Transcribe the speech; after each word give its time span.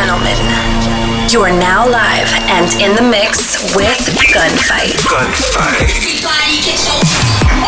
gentlemen, 0.00 0.40
you 1.28 1.42
are 1.44 1.52
now 1.52 1.84
live 1.84 2.32
and 2.56 2.72
in 2.80 2.96
the 2.96 3.04
mix 3.04 3.60
with 3.76 4.00
Gunfight. 4.32 4.96
Gunfight. 5.04 5.92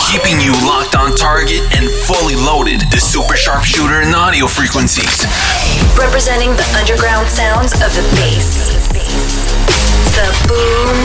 Keeping 0.08 0.40
you 0.40 0.52
locked 0.64 0.96
on 0.96 1.14
target 1.14 1.60
and 1.76 1.90
fully 2.08 2.34
loaded. 2.34 2.80
The 2.88 2.96
super 2.96 3.36
sharpshooter 3.36 4.00
and 4.00 4.14
audio 4.16 4.46
frequencies. 4.46 5.28
Representing 5.92 6.56
the 6.56 6.64
underground 6.80 7.28
sounds 7.28 7.76
of 7.84 7.92
the 7.92 8.04
bass, 8.16 8.80
the 10.16 10.28
boom, 10.48 10.96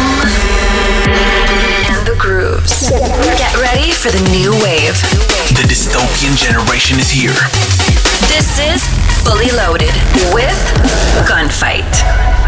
and 1.92 2.08
the 2.08 2.16
grooves. 2.16 2.88
Get 3.36 3.52
ready 3.60 3.92
for 3.92 4.16
the 4.16 4.24
new 4.32 4.56
wave. 4.64 4.96
The 5.60 5.68
dystopian 5.68 6.40
generation 6.40 7.00
is 7.00 7.12
here. 7.12 7.36
This 8.32 8.64
is 8.64 9.17
Fully 9.28 9.52
Loaded 9.52 9.92
with 10.34 10.58
Gunfight. 11.28 12.47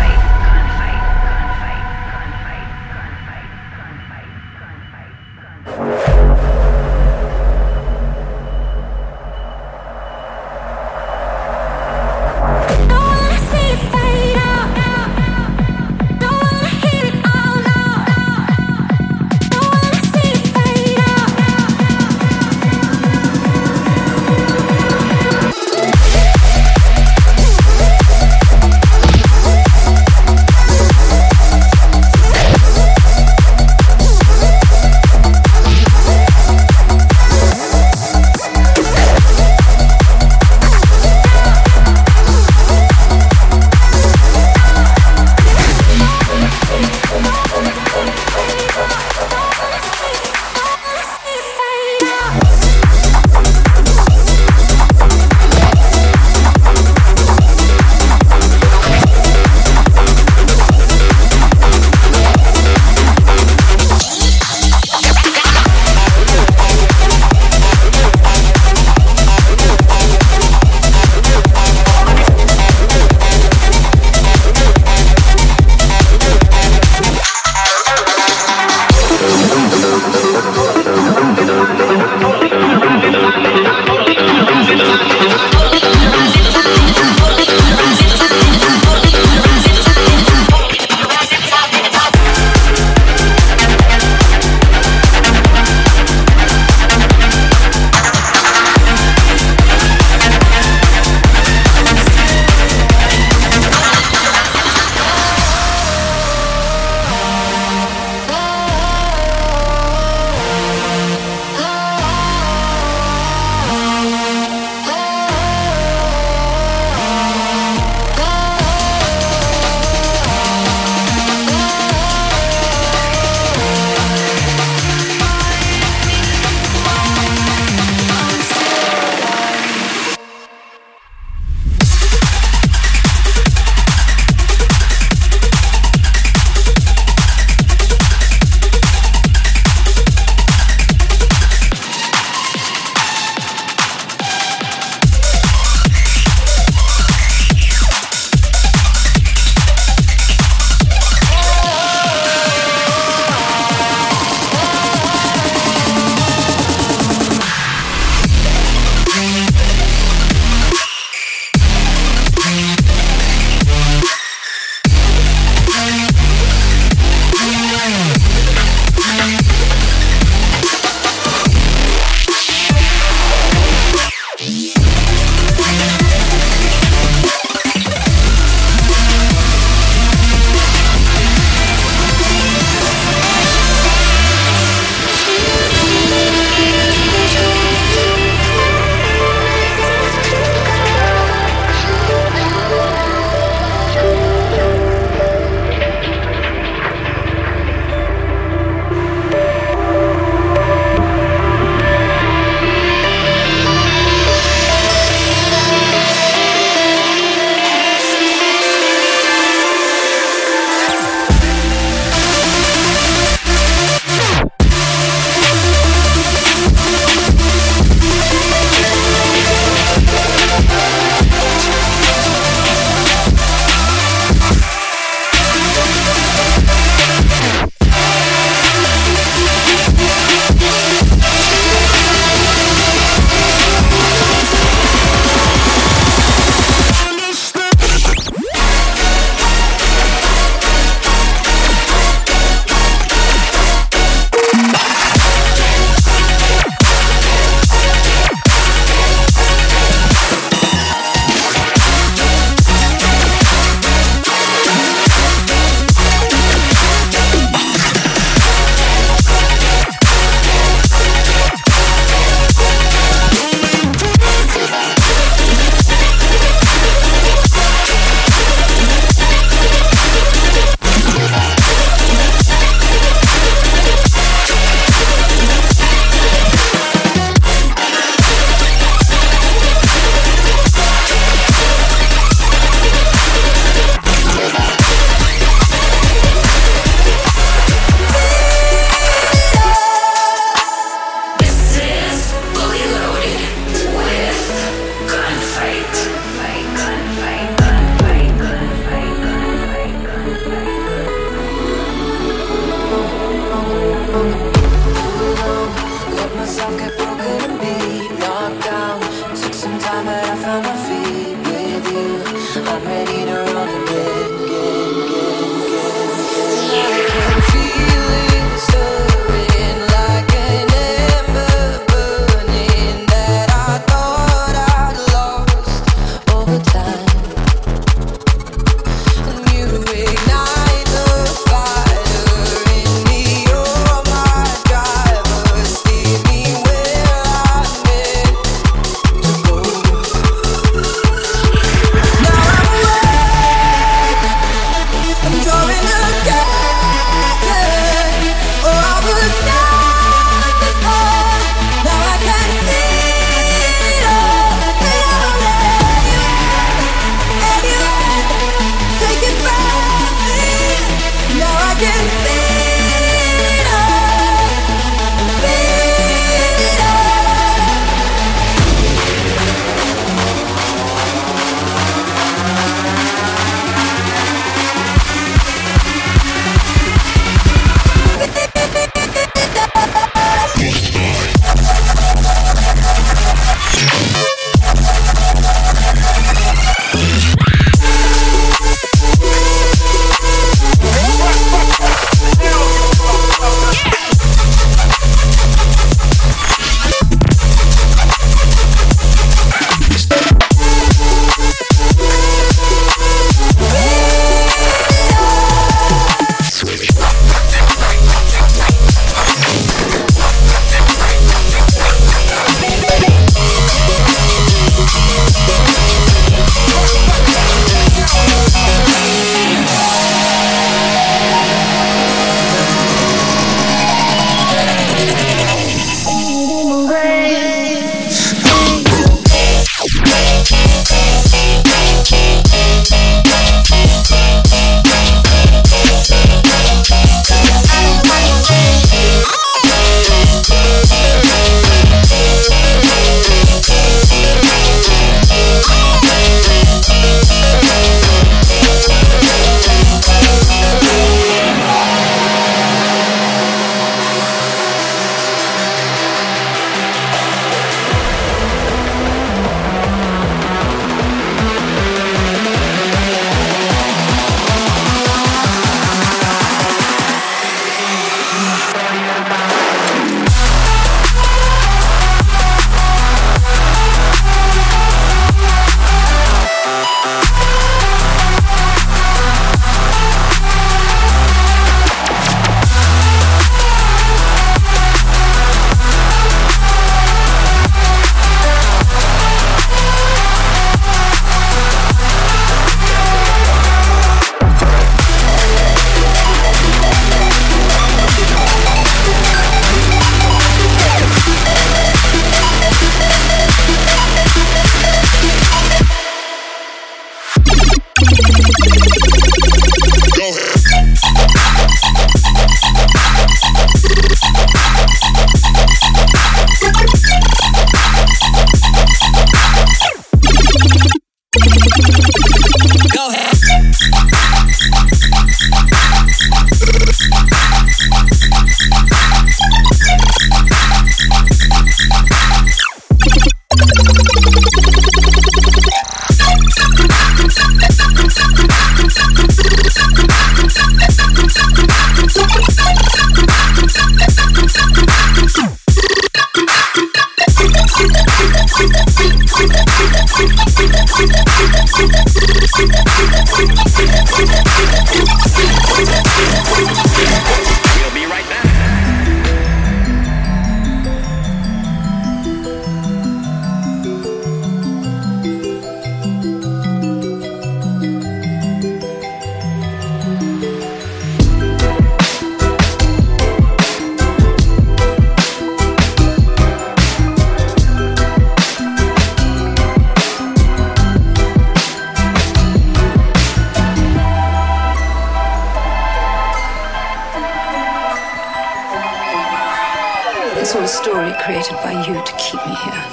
all 590.55 590.63
of 590.63 590.69
story 590.69 591.13
created 591.21 591.53
by 591.63 591.73
you 591.85 591.93
to 591.93 592.13
keep 592.17 592.39
me 592.45 592.55
here. 592.55 592.83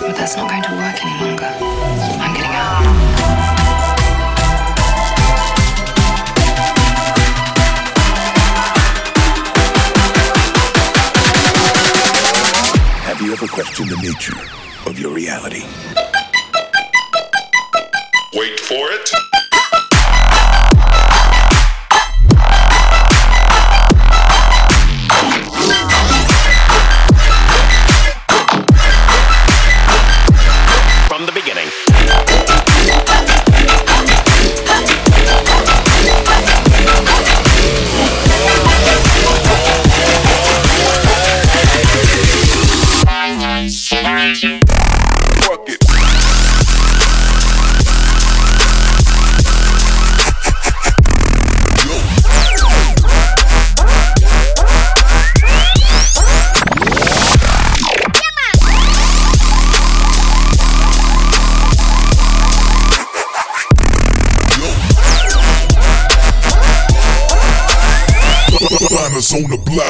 But 0.00 0.16
that's 0.16 0.36
not 0.36 0.48
going 0.48 0.62
to 0.62 0.70
work 0.76 1.04
any 1.04 1.26
longer. 1.26 1.44
I'm 2.20 2.34
getting 2.34 2.54
out. 2.54 2.84
Have 13.04 13.20
you 13.20 13.32
ever 13.32 13.46
questioned 13.46 13.90
the 13.90 13.96
nature 13.96 14.36
of 14.88 14.98
your 14.98 15.12
reality? 15.12 15.64
Wait 18.34 18.60
for 18.60 18.90
it. 18.92 19.25
On 69.36 69.50
the 69.50 69.58
block. 69.58 69.85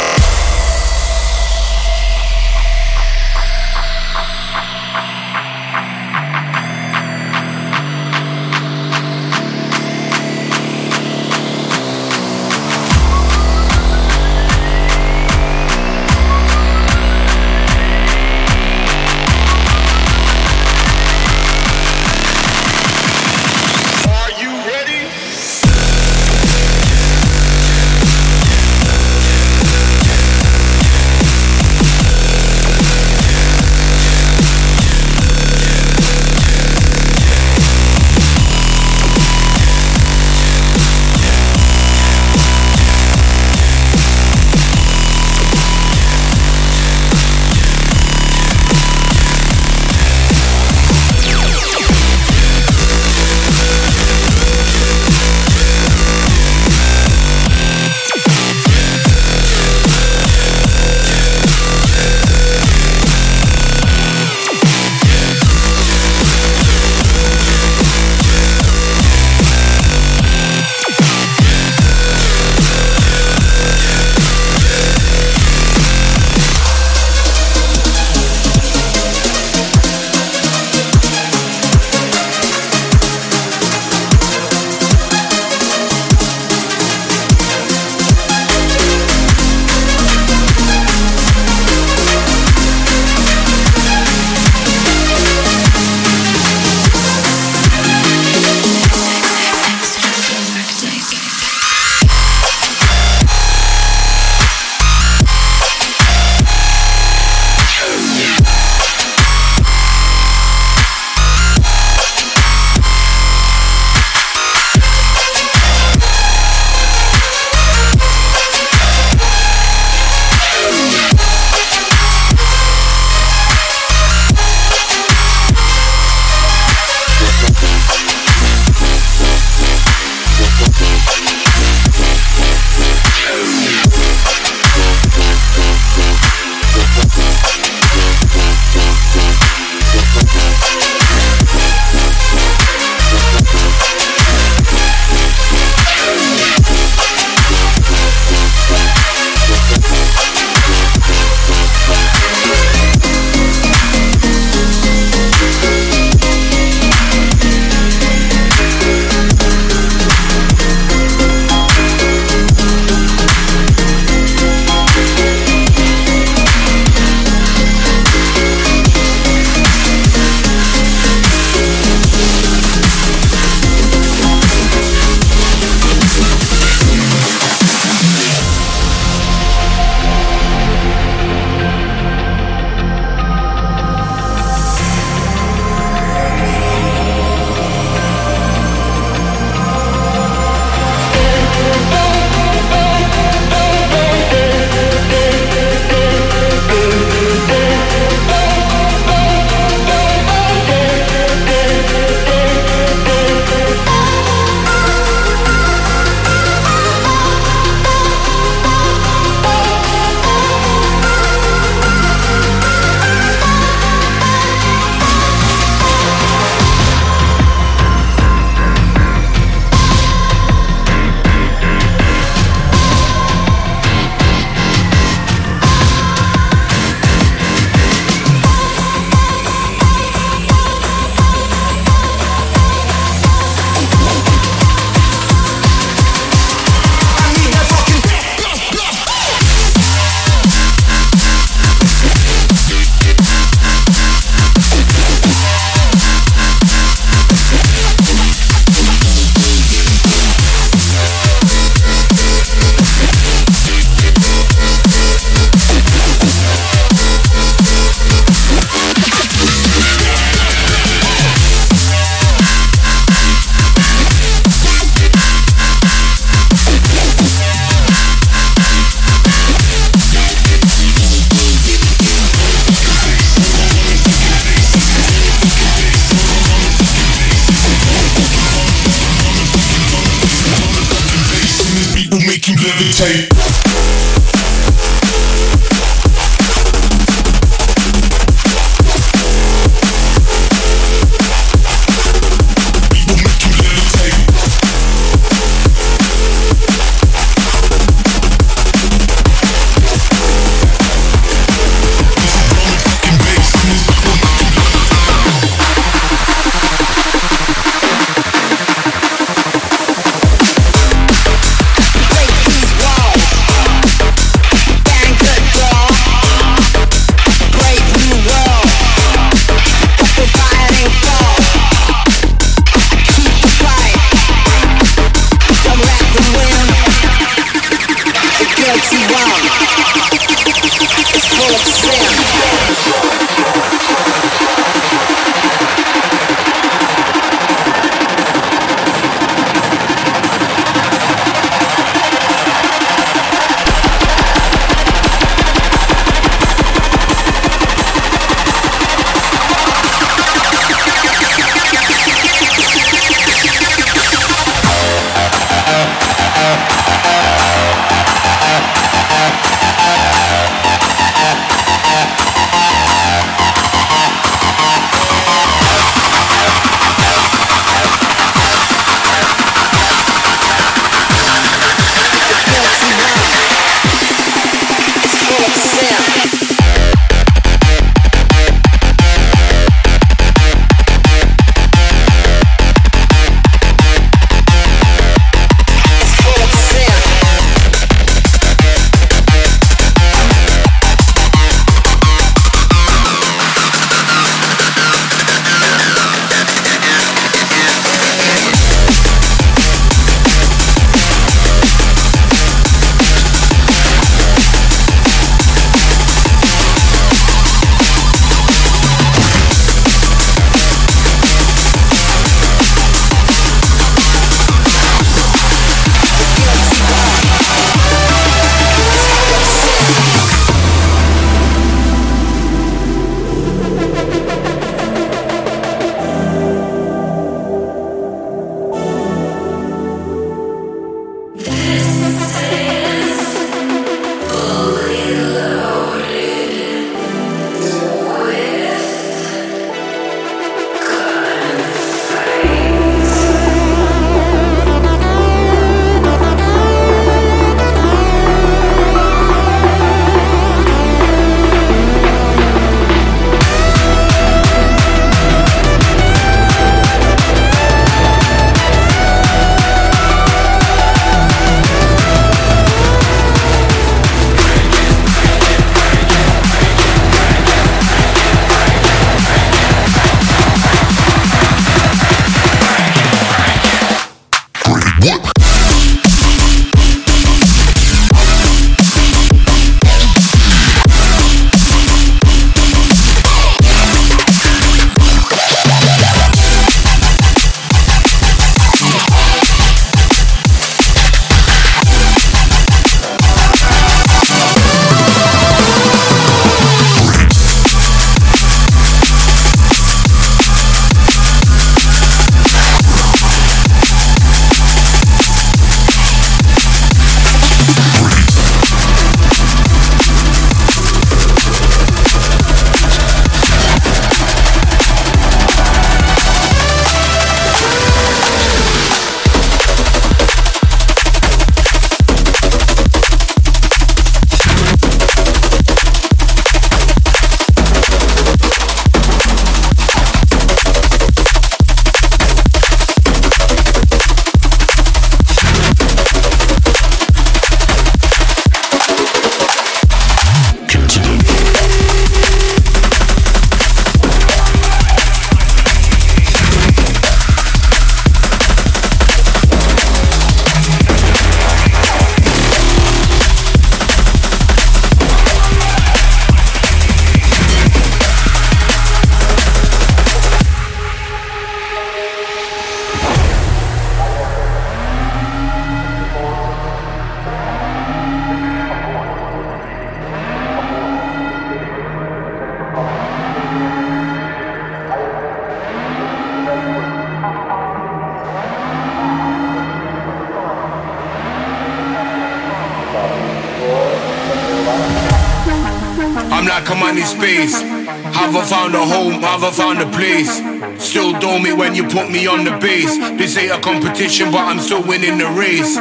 A 588.76 588.84
home, 588.84 589.22
haven't 589.22 589.54
found 589.54 589.80
a 589.80 589.88
place. 589.90 590.30
Still 590.78 591.18
do 591.18 591.40
me 591.40 591.52
when 591.52 591.74
you 591.74 591.84
put 591.88 592.10
me 592.10 592.26
on 592.26 592.44
the 592.44 592.56
base. 592.58 592.96
This 593.18 593.36
ain't 593.36 593.52
a 593.52 593.60
competition, 593.60 594.30
but 594.30 594.44
I'm 594.44 594.60
still 594.60 594.82
winning 594.82 595.18
the 595.18 595.28
race. 595.32 595.76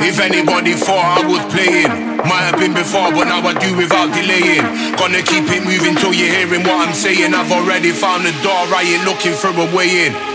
If 0.00 0.20
anybody 0.20 0.74
thought 0.74 1.18
I 1.18 1.26
was 1.26 1.42
playing, 1.52 1.90
might 2.24 2.46
have 2.48 2.58
been 2.58 2.74
before, 2.74 3.10
but 3.12 3.24
now 3.24 3.42
I 3.42 3.54
do 3.58 3.76
without 3.76 4.14
delaying. 4.14 4.64
Gonna 4.96 5.22
keep 5.22 5.44
it 5.50 5.64
moving 5.64 5.94
till 5.96 6.14
you're 6.14 6.30
hearing 6.30 6.62
what 6.62 6.88
I'm 6.88 6.94
saying. 6.94 7.34
I've 7.34 7.50
already 7.50 7.90
found 7.90 8.24
the 8.24 8.32
door, 8.42 8.64
I 8.70 8.82
ain't 8.86 9.04
looking 9.04 9.34
for 9.34 9.50
a 9.50 9.66
way 9.74 10.06
in. 10.06 10.33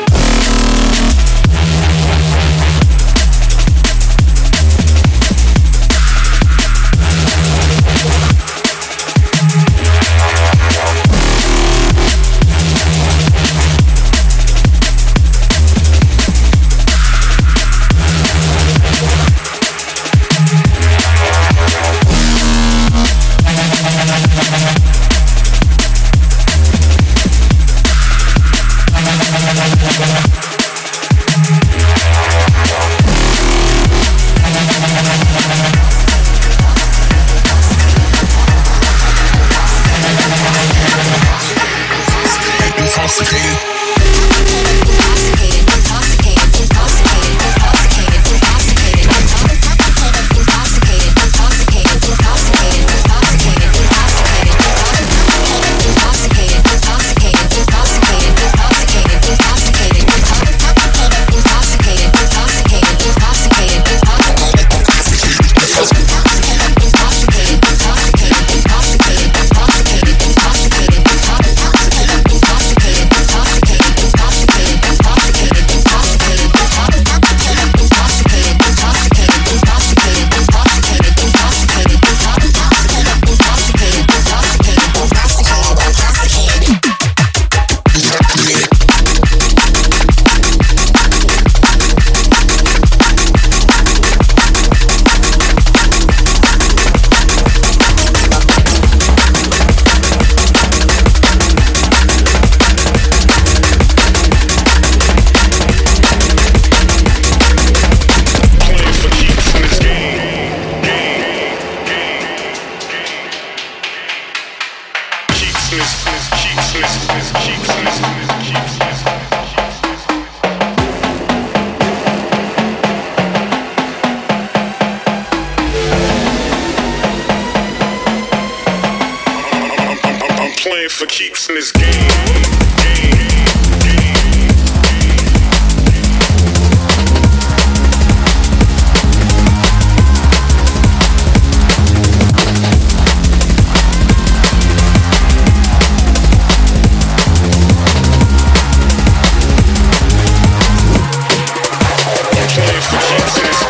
It's 152.91 153.68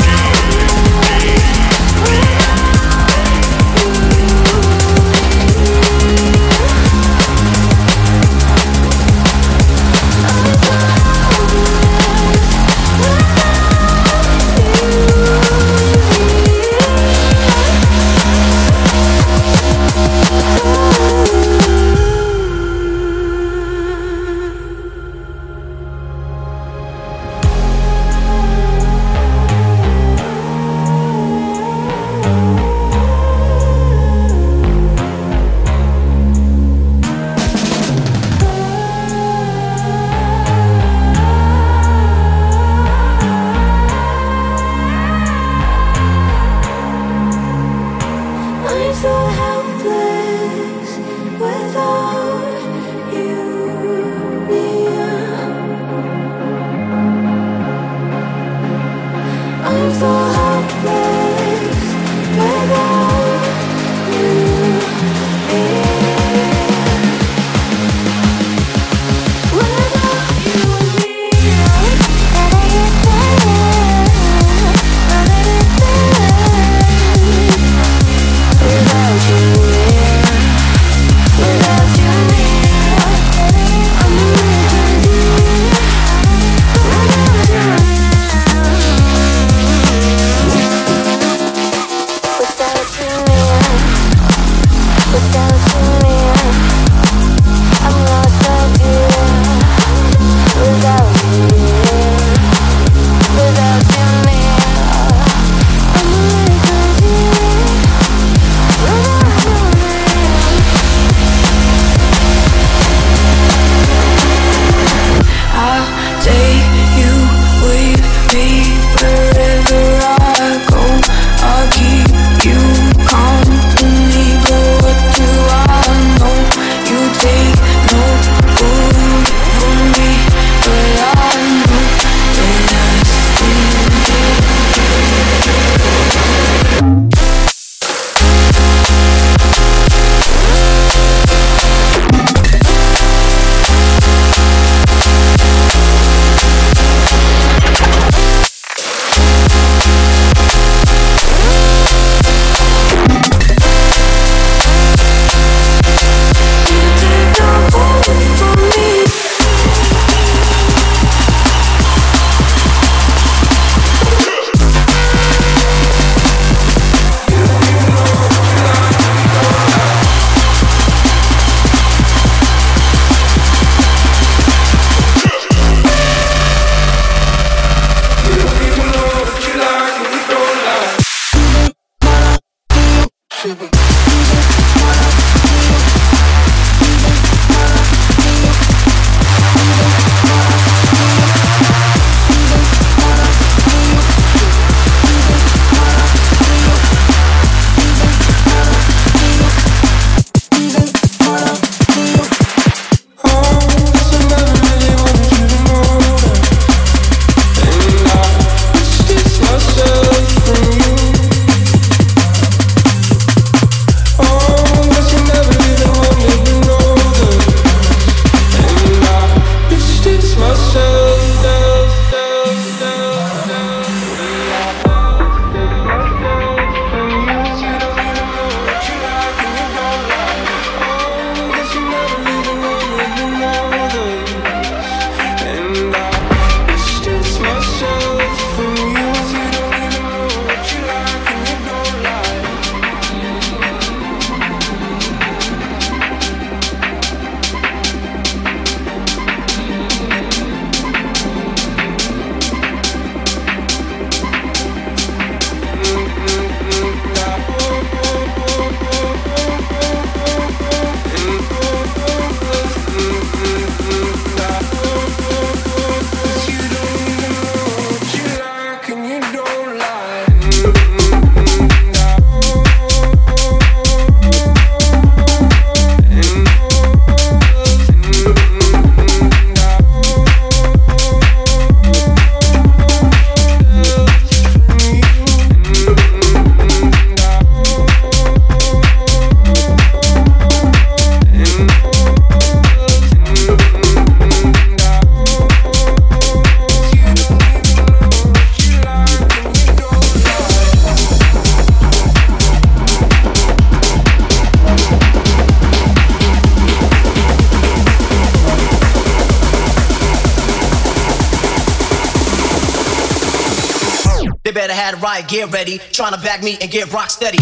They 314.50 314.54
better 314.54 314.74
have 314.74 314.96
the 314.96 315.06
riot 315.06 315.28
gear 315.28 315.46
ready, 315.46 315.78
trying 315.78 316.14
to 316.14 316.20
back 316.22 316.42
me 316.42 316.58
and 316.60 316.72
get 316.72 316.92
rock 316.92 317.12
steady. 317.12 317.38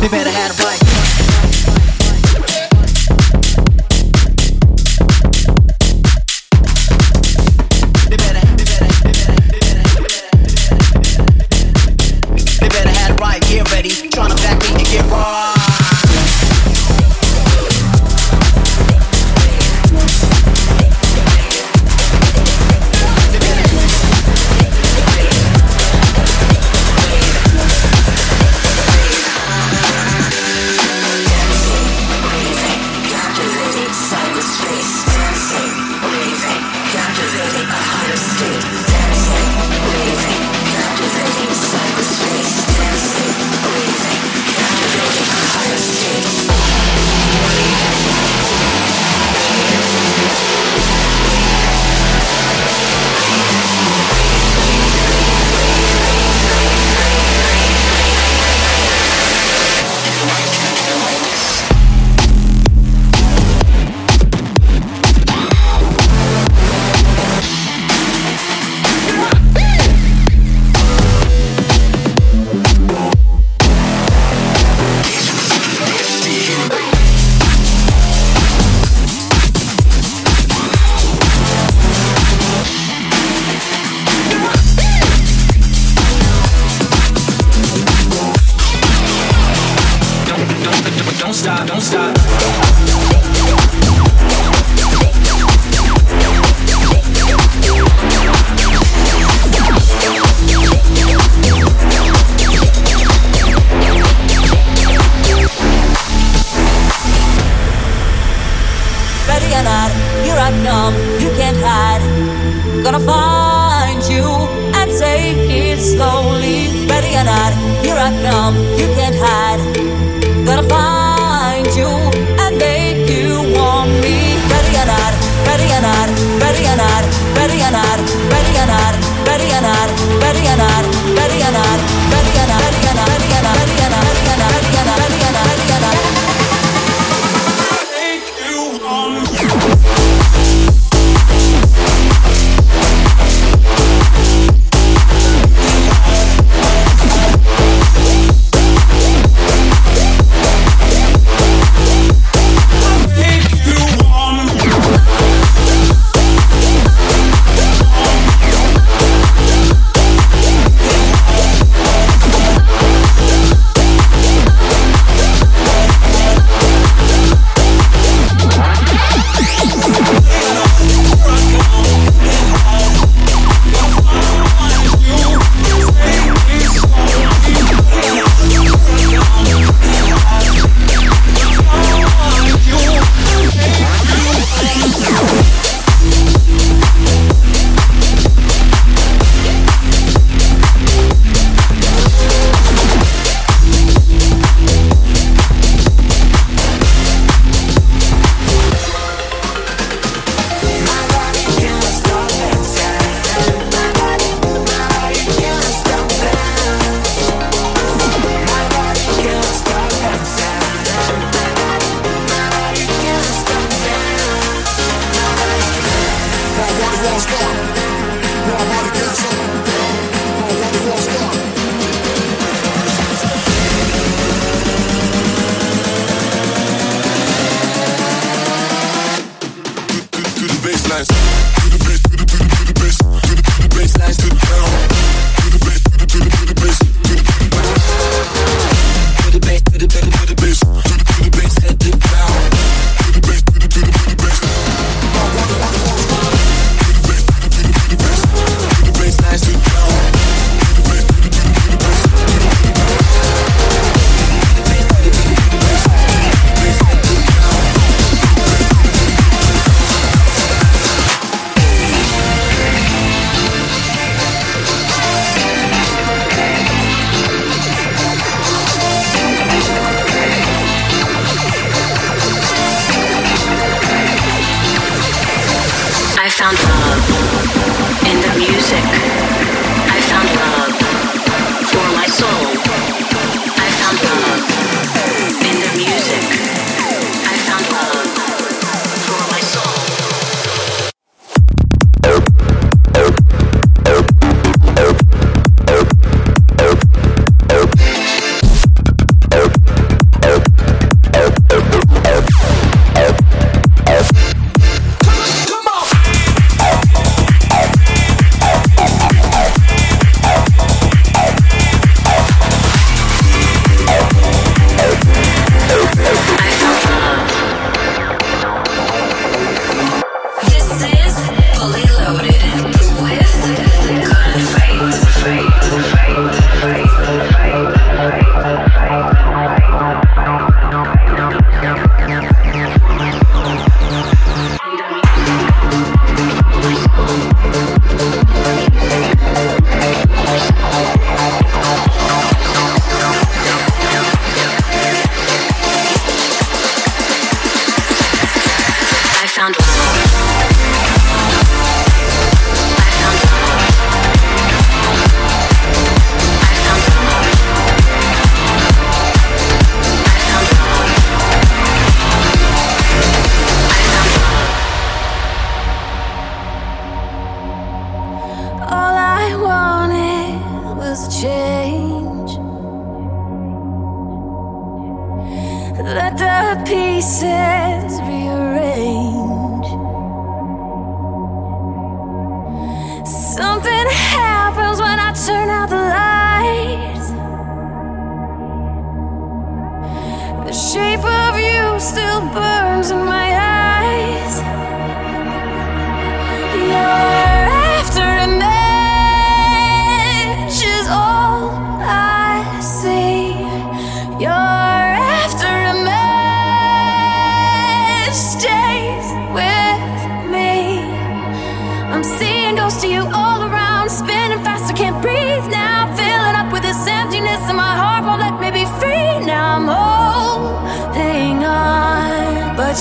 They 0.00 0.08
better 0.08 0.30
have 0.30 0.60
a 0.60 0.62
right. 0.62 0.91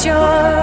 People 0.03 0.60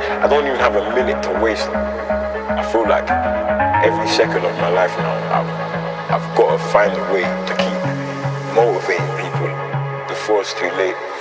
I, 0.00 0.26
don't 0.26 0.46
even 0.46 0.58
have 0.58 0.76
a 0.76 0.94
minute 0.94 1.22
to 1.24 1.30
waste. 1.40 1.68
I 1.68 2.62
feel 2.72 2.88
like 2.88 3.08
every 3.84 4.08
second 4.08 4.44
of 4.44 4.54
my 4.58 4.68
life 4.68 4.96
now, 4.98 5.14
I've, 5.30 6.20
I've 6.20 6.36
got 6.36 6.56
to 6.56 6.58
find 6.72 6.92
a 6.92 7.04
way 7.12 7.22
to 7.22 7.54
keep 7.54 7.80
motivating 8.54 9.12
people 9.22 9.50
before 10.08 10.40
it's 10.40 10.54
too 10.54 10.70
late. 10.76 11.13